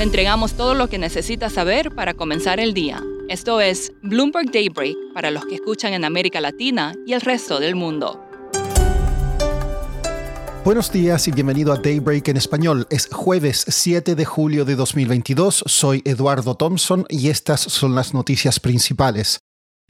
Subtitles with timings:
[0.00, 3.04] Le entregamos todo lo que necesita saber para comenzar el día.
[3.28, 7.74] Esto es Bloomberg Daybreak para los que escuchan en América Latina y el resto del
[7.74, 8.18] mundo.
[10.64, 12.86] Buenos días y bienvenido a Daybreak en español.
[12.88, 15.64] Es jueves 7 de julio de 2022.
[15.66, 19.40] Soy Eduardo Thompson y estas son las noticias principales.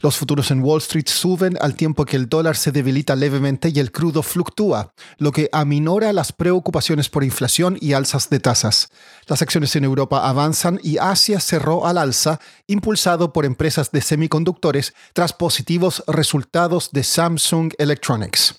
[0.01, 3.79] Los futuros en Wall Street suben al tiempo que el dólar se debilita levemente y
[3.79, 8.89] el crudo fluctúa, lo que aminora las preocupaciones por inflación y alzas de tasas.
[9.27, 14.95] Las acciones en Europa avanzan y Asia cerró al alza, impulsado por empresas de semiconductores
[15.13, 18.55] tras positivos resultados de Samsung Electronics.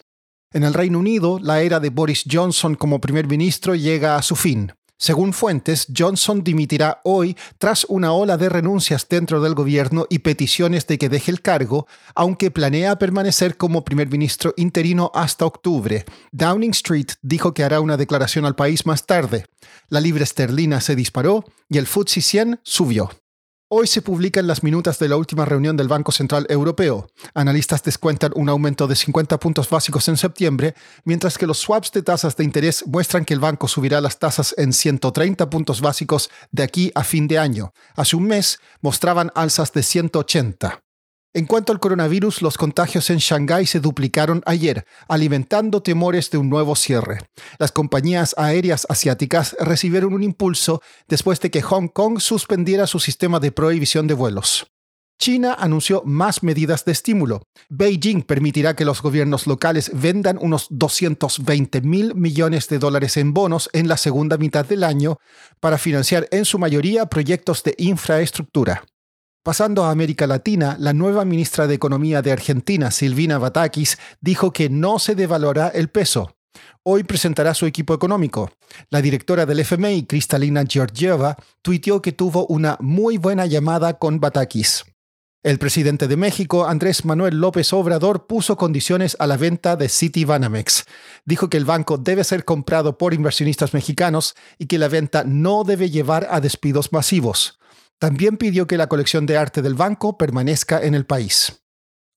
[0.52, 4.37] En el Reino Unido, la era de Boris Johnson como primer ministro llega a su
[4.37, 4.73] fin.
[5.02, 10.87] Según fuentes, Johnson dimitirá hoy tras una ola de renuncias dentro del gobierno y peticiones
[10.87, 16.05] de que deje el cargo, aunque planea permanecer como primer ministro interino hasta octubre.
[16.30, 19.46] Downing Street dijo que hará una declaración al país más tarde.
[19.88, 23.10] La libra esterlina se disparó y el FTSE 100 subió.
[23.74, 27.09] Hoy se publican las minutas de la última reunión del Banco Central Europeo.
[27.32, 30.74] Analistas descuentan un aumento de 50 puntos básicos en septiembre,
[31.06, 34.54] mientras que los swaps de tasas de interés muestran que el banco subirá las tasas
[34.59, 37.73] en 130 puntos básicos de aquí a fin de año.
[37.96, 40.82] Hace un mes mostraban alzas de 180.
[41.35, 46.51] En cuanto al coronavirus, los contagios en Shanghái se duplicaron ayer, alimentando temores de un
[46.51, 47.21] nuevo cierre.
[47.59, 53.41] Las compañías aéreas asiáticas recibieron un impulso después de que Hong Kong suspendiera su sistema
[53.41, 54.66] de prohibición de vuelos.
[55.19, 57.45] China anunció más medidas de estímulo.
[57.71, 63.71] Beijing permitirá que los gobiernos locales vendan unos 220 mil millones de dólares en bonos
[63.73, 65.17] en la segunda mitad del año
[65.61, 68.84] para financiar en su mayoría proyectos de infraestructura.
[69.44, 74.71] Pasando a América Latina, la nueva ministra de Economía de Argentina, Silvina Batakis, dijo que
[74.71, 76.37] no se devaluará el peso.
[76.84, 78.53] Hoy presentará su equipo económico.
[78.88, 84.84] La directora del FMI, Cristalina Georgieva, tuiteó que tuvo una muy buena llamada con Batakis.
[85.43, 90.84] El presidente de México, Andrés Manuel López Obrador, puso condiciones a la venta de Citibanamex.
[91.25, 95.65] Dijo que el banco debe ser comprado por inversionistas mexicanos y que la venta no
[95.65, 97.59] debe llevar a despidos masivos.
[98.03, 101.63] También pidió que la colección de arte del banco permanezca en el país.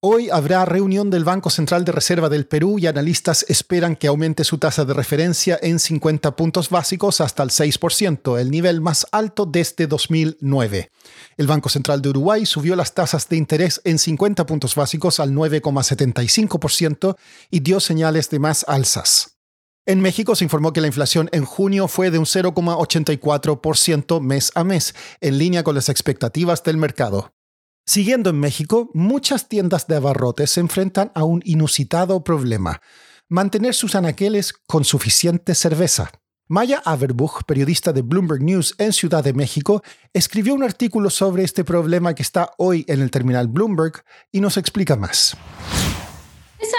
[0.01, 4.44] Hoy habrá reunión del Banco Central de Reserva del Perú y analistas esperan que aumente
[4.44, 9.45] su tasa de referencia en 50 puntos básicos hasta el 6%, el nivel más alto
[9.45, 10.90] desde 2009.
[11.38, 15.34] El Banco Central de Uruguay subió las tasas de interés en 50 puntos básicos al
[15.34, 17.16] 9,75%
[17.51, 19.34] y dio señales de más alzas.
[19.88, 24.63] En México se informó que la inflación en junio fue de un 0,84% mes a
[24.63, 27.34] mes, en línea con las expectativas del mercado.
[27.85, 32.81] Siguiendo en México, muchas tiendas de abarrotes se enfrentan a un inusitado problema,
[33.29, 36.12] mantener sus anaqueles con suficiente cerveza.
[36.47, 41.63] Maya Averbuch, periodista de Bloomberg News en Ciudad de México, escribió un artículo sobre este
[41.63, 45.38] problema que está hoy en el terminal Bloomberg y nos explica más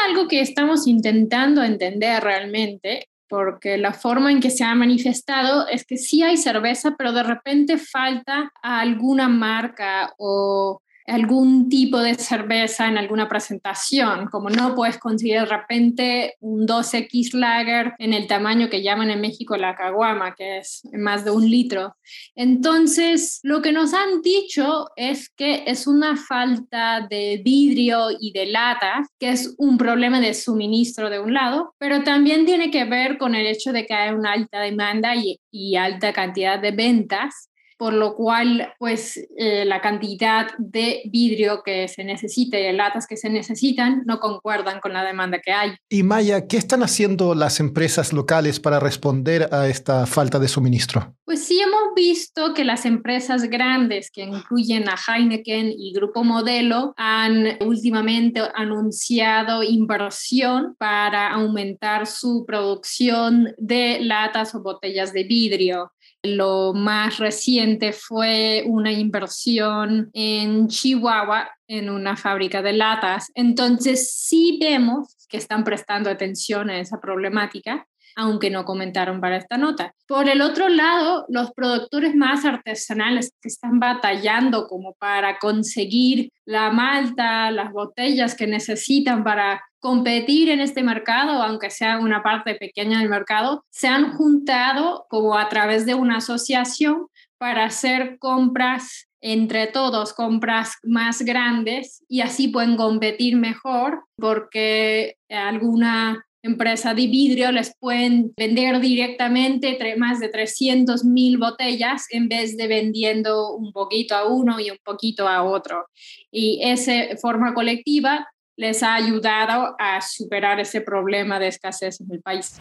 [0.04, 5.84] algo que estamos intentando entender realmente, porque la forma en que se ha manifestado es
[5.84, 12.88] que sí hay cerveza, pero de repente falta alguna marca o algún tipo de cerveza
[12.88, 18.68] en alguna presentación, como no puedes conseguir de repente un 2X Lager en el tamaño
[18.68, 21.96] que llaman en México la caguama, que es más de un litro.
[22.34, 28.46] Entonces, lo que nos han dicho es que es una falta de vidrio y de
[28.46, 33.18] lata, que es un problema de suministro de un lado, pero también tiene que ver
[33.18, 35.14] con el hecho de que hay una alta demanda
[35.50, 41.88] y alta cantidad de ventas por lo cual pues eh, la cantidad de vidrio que
[41.88, 45.76] se necesita y de latas que se necesitan no concuerdan con la demanda que hay.
[45.88, 51.14] Y Maya, ¿qué están haciendo las empresas locales para responder a esta falta de suministro?
[51.26, 56.94] Pues sí hemos visto que las empresas grandes que incluyen a Heineken y Grupo Modelo
[56.96, 65.90] han últimamente anunciado inversión para aumentar su producción de latas o botellas de vidrio.
[66.22, 73.32] Lo más reciente fue una inversión en Chihuahua en una fábrica de latas.
[73.34, 77.84] Entonces sí vemos que están prestando atención a esa problemática
[78.16, 79.94] aunque no comentaron para esta nota.
[80.08, 86.70] Por el otro lado, los productores más artesanales que están batallando como para conseguir la
[86.70, 92.98] malta, las botellas que necesitan para competir en este mercado, aunque sea una parte pequeña
[92.98, 97.06] del mercado, se han juntado como a través de una asociación
[97.38, 106.25] para hacer compras entre todos, compras más grandes y así pueden competir mejor porque alguna
[106.46, 112.66] empresa de vidrio les pueden vender directamente más de 300 mil botellas en vez de
[112.66, 115.86] vendiendo un poquito a uno y un poquito a otro.
[116.30, 122.22] Y esa forma colectiva les ha ayudado a superar ese problema de escasez en el
[122.22, 122.58] país.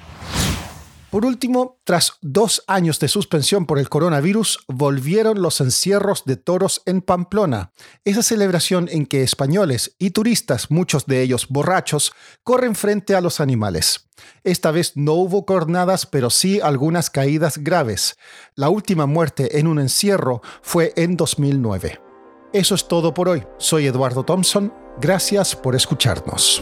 [1.16, 6.82] Por último, tras dos años de suspensión por el coronavirus, volvieron los encierros de toros
[6.86, 7.72] en Pamplona,
[8.04, 12.12] esa celebración en que españoles y turistas, muchos de ellos borrachos,
[12.44, 14.10] corren frente a los animales.
[14.44, 18.18] Esta vez no hubo cornadas, pero sí algunas caídas graves.
[18.56, 21.98] La última muerte en un encierro fue en 2009.
[22.52, 23.42] Eso es todo por hoy.
[23.58, 24.74] Soy Eduardo Thompson.
[25.00, 26.62] Gracias por escucharnos.